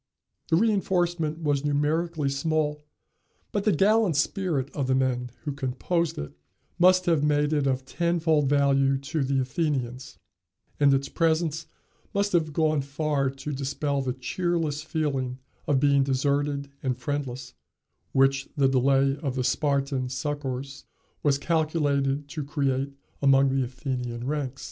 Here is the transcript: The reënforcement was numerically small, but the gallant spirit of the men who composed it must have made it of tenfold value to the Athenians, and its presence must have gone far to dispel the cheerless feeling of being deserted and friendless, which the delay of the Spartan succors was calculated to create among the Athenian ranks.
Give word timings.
The 0.49 0.55
reënforcement 0.55 1.43
was 1.43 1.63
numerically 1.63 2.27
small, 2.29 2.81
but 3.51 3.65
the 3.65 3.71
gallant 3.71 4.15
spirit 4.15 4.71
of 4.71 4.87
the 4.87 4.95
men 4.95 5.29
who 5.43 5.51
composed 5.51 6.17
it 6.17 6.33
must 6.79 7.05
have 7.05 7.23
made 7.23 7.53
it 7.53 7.67
of 7.67 7.85
tenfold 7.85 8.49
value 8.49 8.97
to 8.97 9.23
the 9.23 9.39
Athenians, 9.39 10.17
and 10.79 10.91
its 10.91 11.07
presence 11.07 11.67
must 12.15 12.31
have 12.31 12.51
gone 12.51 12.81
far 12.81 13.29
to 13.29 13.51
dispel 13.53 14.01
the 14.01 14.13
cheerless 14.13 14.81
feeling 14.81 15.37
of 15.67 15.79
being 15.79 16.01
deserted 16.01 16.71
and 16.81 16.97
friendless, 16.97 17.53
which 18.11 18.49
the 18.57 18.67
delay 18.67 19.17
of 19.17 19.35
the 19.35 19.43
Spartan 19.43 20.09
succors 20.09 20.85
was 21.21 21.37
calculated 21.37 22.27
to 22.29 22.43
create 22.43 22.95
among 23.21 23.49
the 23.49 23.63
Athenian 23.63 24.25
ranks. 24.25 24.59